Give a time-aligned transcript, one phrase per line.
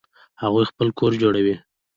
[0.41, 1.55] هغوی خپل کور جوړوي